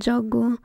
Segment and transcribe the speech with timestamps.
[0.00, 0.58] Njogu.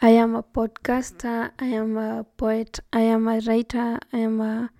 [0.00, 4.70] I am a podcaster, I am a poet, I am a writer, I am a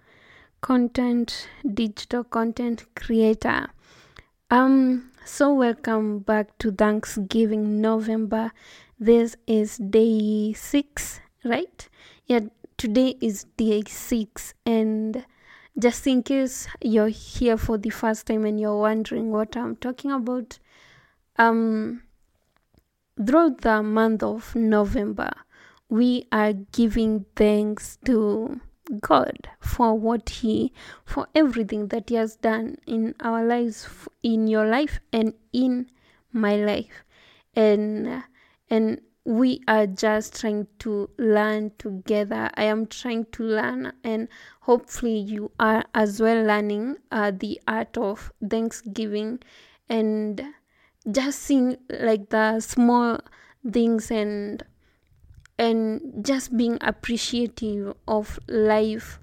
[0.60, 3.66] content, digital content creator.
[4.52, 8.52] Um, so welcome back to Thanksgiving November.
[9.00, 11.88] This is day six, right?
[12.26, 12.40] Yeah,
[12.76, 15.26] today is day six, and
[15.76, 20.12] just in case you're here for the first time and you're wondering what I'm talking
[20.12, 20.60] about,
[21.36, 22.02] um,
[23.24, 25.30] throughout the month of November,
[25.88, 28.60] we are giving thanks to
[29.00, 30.72] God for what He,
[31.04, 33.88] for everything that He has done in our lives,
[34.22, 35.90] in your life, and in
[36.32, 37.04] my life,
[37.54, 38.22] and
[38.70, 42.50] and we are just trying to learn together.
[42.54, 44.28] I am trying to learn, and
[44.60, 49.40] hopefully, you are as well learning uh, the art of Thanksgiving
[49.88, 50.42] and
[51.10, 53.20] just seeing like the small
[53.70, 54.62] things and
[55.58, 59.18] and just being appreciative of life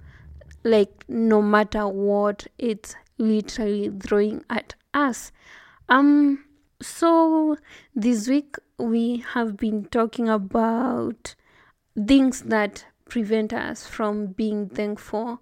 [0.64, 5.32] like no matter what it's literally throwing at us.
[5.88, 6.44] Um
[6.82, 7.58] so
[7.96, 11.36] this week we have been talking about
[12.08, 15.42] things that prevent us from being thankful.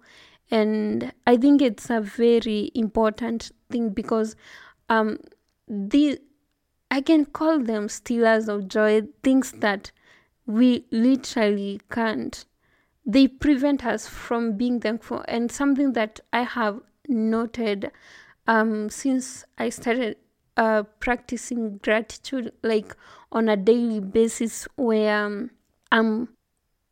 [0.50, 4.36] And i think it's a very important thing because
[4.90, 5.18] um
[5.66, 6.20] the
[6.94, 9.90] I can call them stealers of joy, things that
[10.46, 12.44] we literally can't.
[13.04, 15.24] They prevent us from being thankful.
[15.26, 17.90] And something that I have noted
[18.46, 20.18] um, since I started
[20.56, 22.94] uh, practicing gratitude, like
[23.32, 25.50] on a daily basis, where um,
[25.90, 26.28] um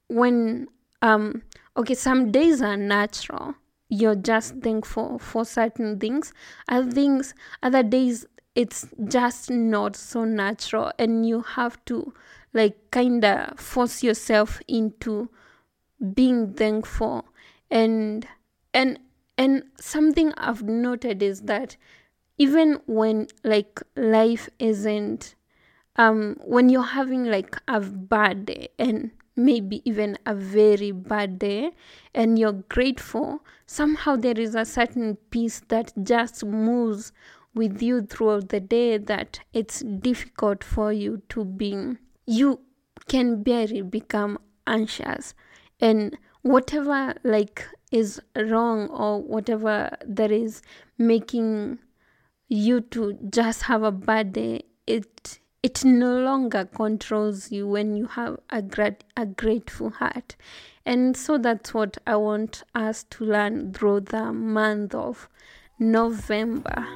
[0.08, 0.66] when
[1.00, 1.42] um
[1.76, 3.54] okay, some days are natural.
[3.88, 6.32] You're just thankful for certain things.
[6.66, 12.12] Other things, other days it's just not so natural and you have to
[12.52, 15.30] like kind of force yourself into
[16.14, 17.26] being thankful.
[17.70, 18.26] And
[18.74, 18.98] and
[19.38, 21.76] and something i've noted is that
[22.38, 25.34] even when like life isn't
[25.96, 31.70] um when you're having like a bad day and maybe even a very bad day
[32.14, 37.12] and you're grateful somehow there is a certain peace that just moves
[37.54, 41.96] with you throughout the day that it's difficult for you to be
[42.26, 42.60] you
[43.08, 45.34] can barely become anxious.
[45.80, 50.62] And whatever like is wrong or whatever that is
[50.98, 51.78] making
[52.48, 58.06] you to just have a bad day it it no longer controls you when you
[58.06, 60.34] have a grat- a grateful heart.
[60.84, 65.28] And so that's what i want us to learn through the month of
[65.78, 66.86] november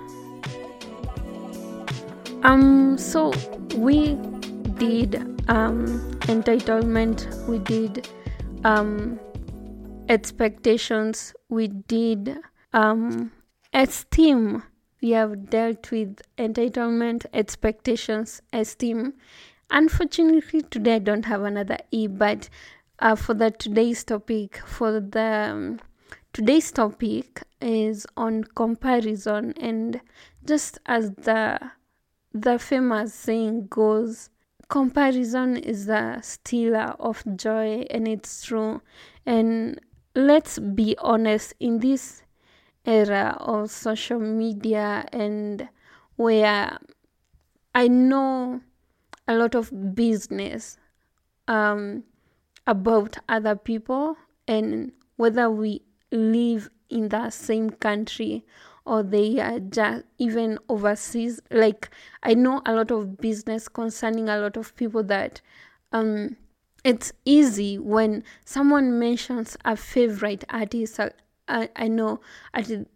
[2.46, 3.32] um, so
[3.74, 4.14] we
[4.78, 5.16] did
[5.48, 5.86] um
[6.22, 8.08] entitlement, we did
[8.64, 9.18] um
[10.08, 12.38] expectations, we did
[12.72, 13.32] um
[13.72, 14.62] esteem.
[15.02, 19.12] We have dealt with entitlement, expectations, esteem.
[19.70, 22.48] Unfortunately, today I don't have another E, but
[23.00, 25.80] uh, for the today's topic, for the um,
[26.32, 30.00] today's topic is on comparison, and
[30.44, 31.58] just as the
[32.42, 34.30] the famous saying goes,
[34.69, 38.82] comparison is the stealer of joy, and it's true.
[39.24, 39.80] And
[40.14, 42.22] let's be honest, in this
[42.84, 45.69] era of social media and
[46.16, 46.78] where
[47.74, 48.60] I know
[49.28, 50.78] a lot of business
[51.48, 52.04] um,
[52.66, 54.16] about other people
[54.47, 55.82] and whether we
[56.12, 58.44] live in the same country
[58.86, 61.41] or they are just even overseas.
[61.50, 61.91] Like
[62.22, 65.41] I know a lot of business concerning a lot of people that
[65.92, 66.36] um
[66.84, 71.00] it's easy when someone mentions a favorite artist.
[71.00, 71.10] Uh,
[71.48, 72.21] I, I know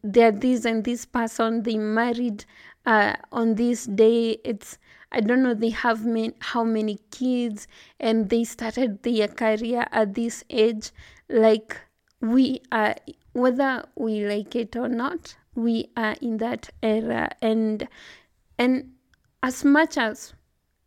[0.02, 2.44] they're this and this person they married
[2.86, 4.38] uh, on this day.
[4.44, 4.78] It's
[5.12, 6.06] I don't know they have
[6.38, 7.66] how many kids
[7.98, 10.90] and they started their career at this age.
[11.28, 11.76] Like
[12.20, 12.94] we are
[13.32, 17.30] whether we like it or not we are in that era.
[17.42, 17.88] And
[18.58, 18.92] and
[19.42, 20.34] as much as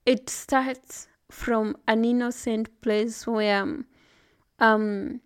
[0.06, 3.84] it starts from an innocent place where
[4.60, 5.22] um,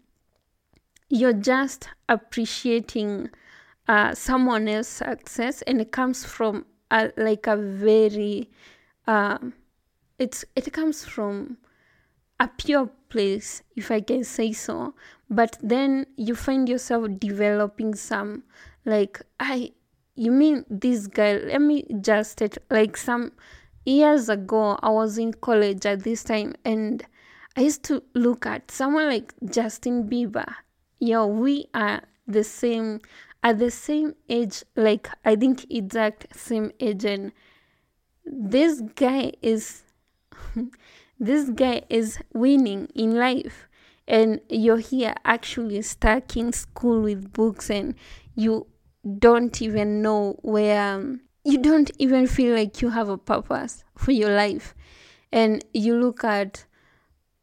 [1.10, 3.30] you're just appreciating
[3.88, 8.50] uh, someone else's success and it comes from a, like a very
[9.08, 9.38] uh,
[10.20, 11.58] it's it comes from
[12.40, 14.94] a pure place if i can say so.
[15.30, 18.44] But then you find yourself developing some
[18.86, 19.72] like i
[20.16, 23.32] you mean this guy let me just like some
[23.86, 27.06] years ago i was in college at this time and
[27.56, 30.54] i used to look at someone like justin bieber.
[31.00, 33.00] Yo we are the same
[33.44, 37.32] at the same age like i think exact same age and
[38.26, 39.84] this guy is
[41.20, 43.68] this guy is winning in life
[44.08, 47.96] and you're here actually stuck in school with books and
[48.36, 48.68] you
[49.20, 54.12] don't even know where um, you don't even feel like you have a purpose for
[54.12, 54.76] your life.
[55.32, 56.66] And you look at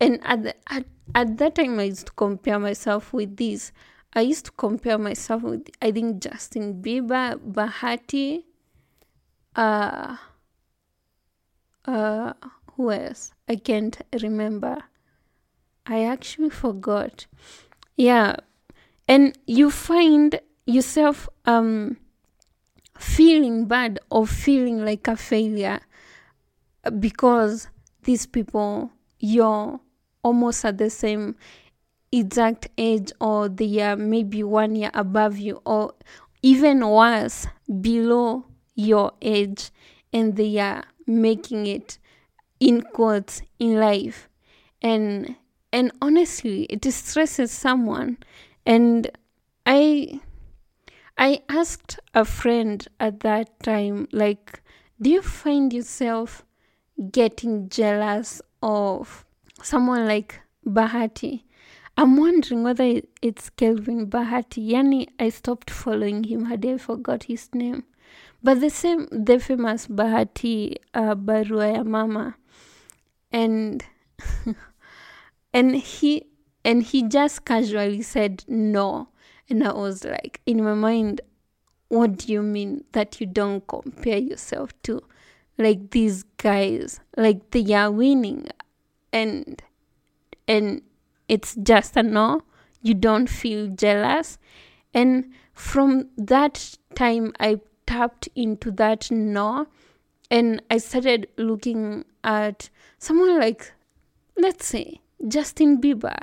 [0.00, 0.84] and at, the, at
[1.14, 3.72] at that time i used to compare myself with this.
[4.14, 8.44] I used to compare myself with i think justin bieber bahati
[9.56, 10.16] uh
[11.84, 12.32] uh
[12.76, 14.84] who else i can't remember.
[15.86, 17.26] I actually forgot.
[17.96, 18.36] Yeah.
[19.06, 21.98] And you find yourself um
[22.98, 25.80] feeling bad or feeling like a failure
[27.00, 27.68] because
[28.04, 29.80] these people you're
[30.22, 31.34] almost at the same
[32.12, 35.92] exact age or they are maybe one year above you or
[36.42, 37.46] even worse
[37.80, 38.44] below
[38.74, 39.70] your age
[40.12, 41.98] and they are making it
[42.60, 44.28] in quotes in life.
[44.82, 45.36] And
[45.72, 48.18] and honestly it stresses someone.
[48.66, 49.10] And
[49.66, 50.20] i
[51.16, 54.60] i asked a friend at that time like
[55.00, 56.44] do you find yourself
[57.10, 59.24] getting jealous of
[59.62, 61.42] someone like bahati?
[61.96, 64.70] I'm wondering whether it's kelvin bahati.
[64.70, 66.46] Yani i stopped following him.
[66.46, 67.84] Had i forgot his name?
[68.42, 72.36] But the same the famous bahati uh, barua ya mama
[73.34, 73.84] and
[75.52, 76.26] and he
[76.64, 79.08] and he just casually said no.
[79.50, 81.20] And i was like in my mind
[81.88, 85.02] what do you mean that you don't compare yourself to
[85.58, 87.00] like these guys?
[87.16, 88.46] Like they are winning.
[89.12, 89.62] And
[90.48, 90.82] and
[91.28, 92.42] it's just a no.
[92.82, 94.38] You don't feel jealous.
[94.92, 99.66] And from that time i tapped into that no.
[100.30, 102.70] And i started looking at
[103.04, 103.72] someone like
[104.36, 106.18] let's say justin bieber.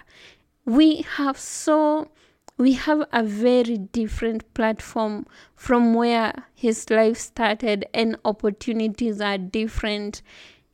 [0.65, 2.09] We have so
[2.57, 5.25] we have a very different platform
[5.55, 10.21] from where his life started and opportunities are different.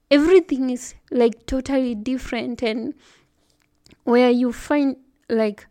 [0.09, 2.93] Everything is like totally different and
[4.03, 4.95] where you find
[5.29, 5.67] like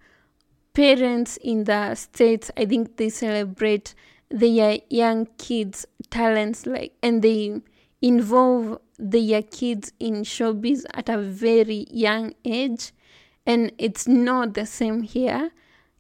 [0.75, 3.95] parents in the states i think they celebrate
[4.29, 7.63] their young kids talents like and they
[8.03, 12.93] involve their kids in showbiz at a very young age
[13.47, 15.51] and it's not the same here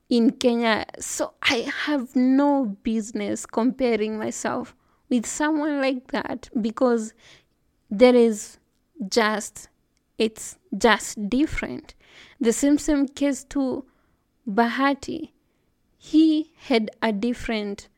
[0.09, 0.87] in Kenya.
[0.99, 4.75] So I have no business comparing myself
[5.09, 7.15] with someone like that because
[7.91, 8.59] there is
[9.09, 9.69] just
[10.19, 11.95] it's just different.
[12.41, 13.85] The same same case to
[14.49, 15.31] Bahati.
[15.99, 17.89] He had a different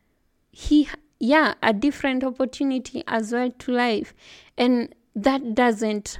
[0.51, 0.89] he
[1.21, 4.15] yeah, a different opportunity as well to life.
[4.57, 6.19] And that doesn't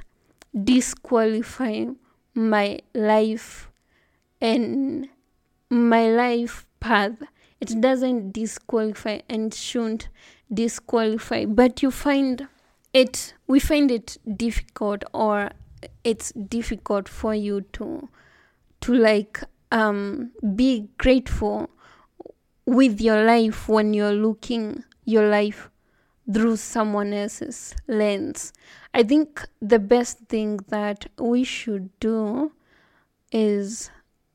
[0.63, 1.85] disqualify
[2.33, 3.69] my life
[4.41, 5.07] and
[5.69, 7.13] my life path
[7.59, 10.07] it doesn't disqualify and shouldn't
[10.51, 12.47] disqualify but you find
[12.93, 15.51] it we find it difficult or
[16.03, 18.07] it's difficult for you to
[18.81, 19.41] to like
[19.71, 21.69] um be grateful
[22.65, 25.69] with your life when you're looking your life
[26.31, 28.53] through someone else's lens
[28.93, 32.51] i think the best thing that we should do
[33.31, 33.89] is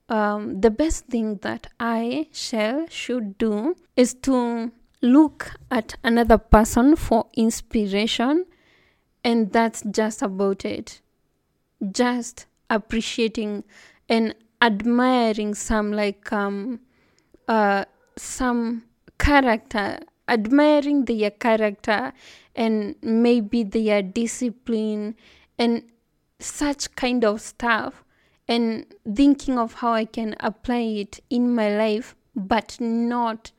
[0.09, 6.97] um, the best thing that I, Shell, should do is to look at another person
[6.97, 8.47] for inspiration,
[9.23, 11.01] and that's just about it.
[11.91, 13.65] Just appreciating
[14.09, 16.81] and admiring some like um
[17.49, 17.85] uh
[18.17, 18.85] some
[19.19, 22.13] character admiring their character
[22.55, 25.17] and maybe their discipline
[25.59, 25.83] and
[26.39, 28.05] such kind of stuff
[28.47, 33.53] and thinking of how I can apply it in my life, but not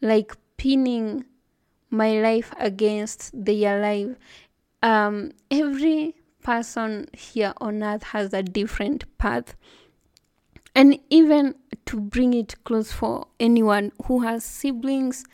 [0.00, 1.24] like pinning
[1.90, 4.16] my life against their life.
[4.82, 9.56] Um, every person here on earth has a different path.
[10.74, 11.54] And even
[11.86, 15.24] to bring it close for anyone who has siblings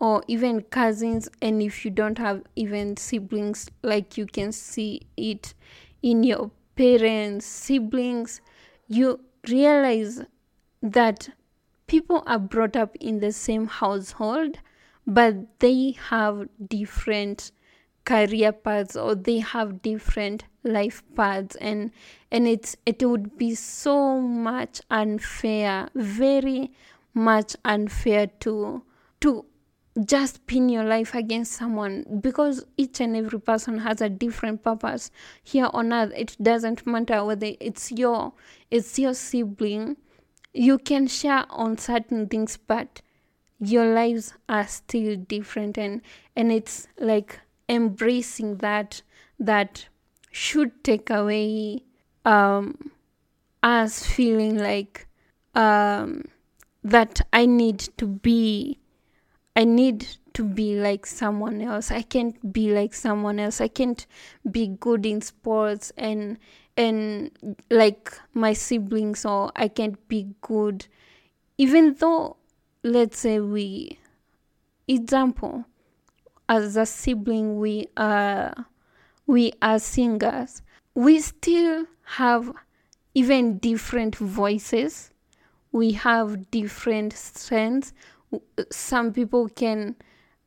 [0.00, 5.54] or even cousins, and if you don't have even siblings, like you can see it
[6.02, 8.40] in your parents, siblings,
[8.88, 10.22] you realize
[10.82, 11.30] that
[11.86, 14.58] people are brought up in the same household,
[15.06, 17.52] but they have different
[18.04, 21.90] career paths or they have different life paths and
[22.30, 26.70] and it's it would be so much unfair very
[27.14, 28.82] much unfair to
[29.20, 29.44] to
[30.02, 35.10] just pin your life against someone because each and every person has a different purpose.
[35.42, 38.32] Here on earth it doesn't matter whether it's your
[38.70, 39.96] it's your sibling.
[40.52, 43.02] You can share on certain things but
[43.60, 46.02] your lives are still different and
[46.34, 49.02] and it's like embracing that
[49.38, 49.86] that
[50.32, 51.84] should take away
[52.24, 52.90] um
[53.62, 55.06] us feeling like
[55.54, 56.24] um
[56.82, 58.78] that I need to be
[59.56, 61.90] I need to be like someone else.
[61.90, 63.60] I can't be like someone else.
[63.60, 64.04] I can't
[64.50, 66.38] be good in sports and
[66.76, 67.30] and
[67.70, 70.86] like my siblings or I can't be good
[71.56, 72.36] even though
[72.82, 73.98] let's say we
[74.88, 75.64] example
[76.48, 78.66] as a sibling we are
[79.26, 80.62] we are singers
[80.94, 82.52] we still have
[83.14, 85.10] even different voices
[85.72, 87.92] we have different strengths
[88.70, 89.96] some people can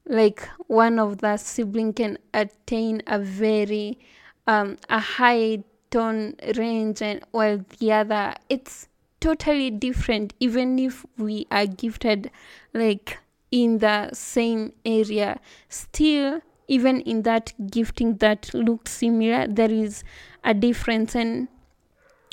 [0.06, 4.00] like one of the sibling can attain a very
[4.48, 8.88] um, a high tone range and while the other it's
[9.20, 10.34] totally different.
[10.39, 12.32] Even if we are gifted
[12.74, 13.17] like
[13.51, 15.39] in the same area
[15.70, 20.03] still even in that gifting that looks similar there is
[20.44, 21.15] a difference.
[21.15, 21.48] And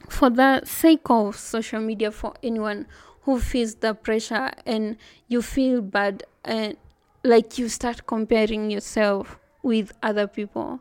[0.09, 2.87] for the sake of social media for anyone
[3.25, 4.97] who feels the pressure and
[5.29, 6.77] you feel bad and
[7.23, 10.81] like you start comparing yourself with other people.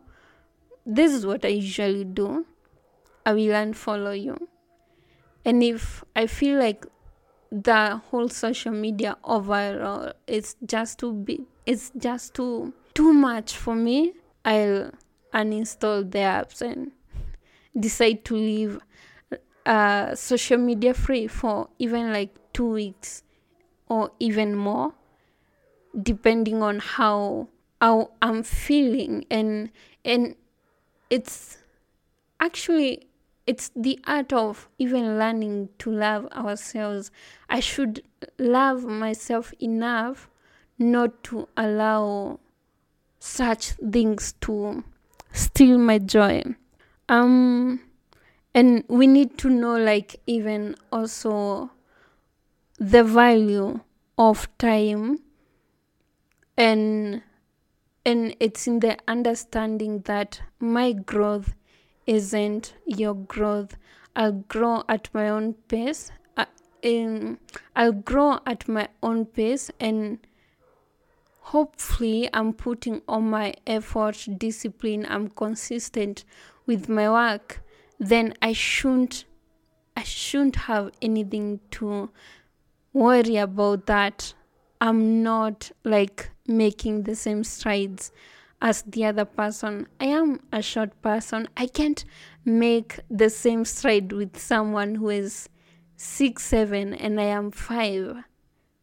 [0.86, 2.46] This is what i usually do.
[3.26, 4.48] I will unfollow you.
[5.46, 6.86] And if i feel like
[7.54, 13.76] the whole social media overall is just too big it's just too too much for
[13.76, 14.90] me i'll
[15.36, 16.92] uninstall the apps and
[17.80, 18.80] decide to leave
[19.66, 23.24] uh, social media free for even like two weeks
[23.88, 24.94] or even more,
[26.02, 27.48] depending on how
[27.82, 29.70] how I'm feeling and
[30.06, 30.36] and
[31.10, 31.58] it's
[32.40, 33.08] actually
[33.46, 37.12] it's the art of even learning to love ourselves.
[37.50, 38.04] I should
[38.40, 40.30] love myself enough
[40.80, 42.40] not to allow
[43.20, 44.84] such things to
[45.34, 46.44] steal my joy.
[47.10, 47.82] Um
[48.54, 51.72] and we need to know like even also
[52.80, 53.80] the value
[54.18, 55.20] of time
[56.58, 57.22] and
[58.06, 61.56] and it's in the understanding that my growth
[62.06, 63.78] isn't your growth.
[64.16, 66.46] I'll grow at my own pace uh,
[66.82, 67.40] in,
[67.76, 70.20] i'll grow at my own pace and
[71.40, 76.24] hopefully i'm putting all my effort discipline i'm consistent
[76.68, 77.64] with my work
[78.10, 79.26] then I shouldn't
[79.96, 82.10] I shouldn't have anything to
[82.94, 84.34] worry about that.
[84.82, 88.12] I'm not like making the same strides
[88.62, 89.88] as the other person.
[90.00, 91.48] I am a short person.
[91.56, 92.04] I can't
[92.44, 95.50] make the same stride with someone who is
[95.96, 98.24] six seven and I am five.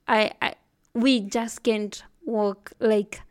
[0.06, 0.54] I, I
[0.94, 3.22] we just can't walk like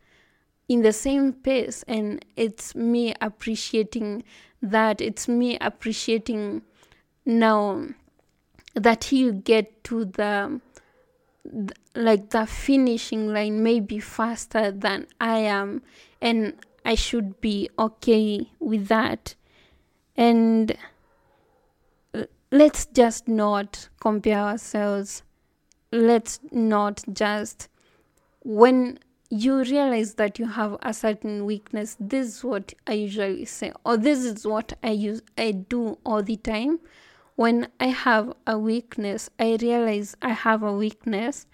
[0.70, 4.22] in the same pace and it's me appreciating
[4.62, 5.00] that.
[5.00, 6.62] It's me appreciating
[7.26, 7.86] now
[8.76, 10.60] that he'll get to the
[11.96, 15.82] like the finishing line maybe faster than I am
[16.22, 19.34] and I should be okay with that.
[20.16, 20.76] And
[22.14, 25.24] uh, let's just not compare ourselves.
[25.90, 27.68] Let's not just
[28.44, 31.96] when you realize that you have a certain weakness.
[32.00, 36.22] This is what i usually say or this is what i use i do all
[36.22, 36.80] the time.
[37.36, 41.46] When i have a weakness i realize i have a weakness.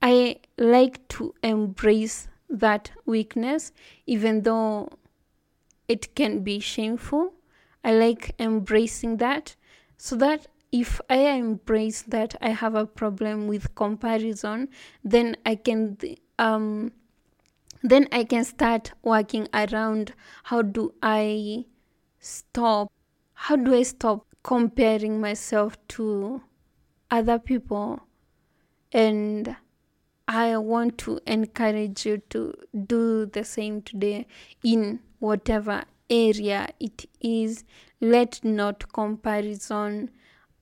[0.00, 3.72] I like to embrace that weakness
[4.06, 4.88] even though
[5.88, 7.34] it can be shameful.
[7.84, 9.56] I like embracing that
[9.98, 14.70] so that if I embrace that I have a problem with comparison,
[15.04, 15.96] then I can
[16.38, 16.92] um,
[17.82, 20.14] then I can start working around
[20.44, 21.66] how do I
[22.18, 22.90] stop
[23.34, 26.42] how do I stop comparing myself to
[27.10, 28.00] other people
[28.92, 29.56] and
[30.26, 32.54] I want to encourage you to
[32.86, 34.26] do the same today
[34.62, 37.64] in whatever area it is.
[38.00, 40.10] Let not comparison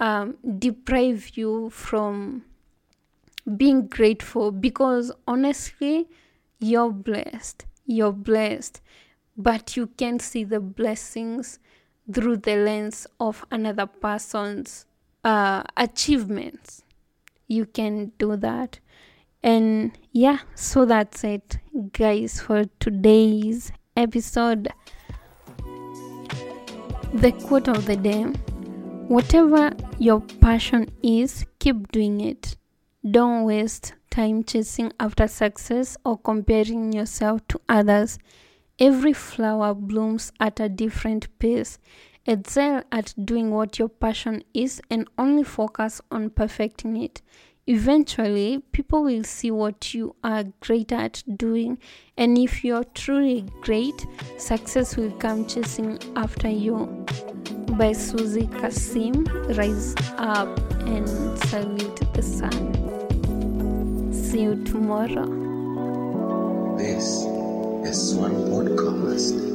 [0.00, 2.44] um, deprive you from
[3.56, 6.08] being grateful because honestly,
[6.60, 7.66] you're blessed.
[7.86, 8.80] You're blessed.
[9.36, 11.58] but you can see the blessings
[12.12, 14.86] through the lens of another person's
[15.24, 16.82] uh, achievements.
[17.48, 18.78] You can do that.
[19.42, 21.58] And yeah, so that's it,
[21.92, 24.68] guys, for today's episode.
[27.14, 28.24] The quote of the day
[29.08, 32.56] Whatever your passion is, keep doing it.
[33.08, 38.16] Don't waste time chasing after success or comparing yourself to others.
[38.78, 41.80] Every flower blooms at a different pace.
[42.26, 47.22] Excel at doing what your passion is and only focus on perfecting it.
[47.66, 51.78] Eventually, people will see what you are great at doing,
[52.16, 54.06] and if you're truly great,
[54.38, 57.04] success will come chasing after you.
[57.78, 59.26] By Suzy Kassem,
[59.56, 60.48] Rise Up
[60.86, 61.08] and
[61.48, 64.12] Salute the Sun.
[64.12, 65.26] See you tomorrow.
[66.76, 67.24] This
[67.88, 69.51] is one podcast.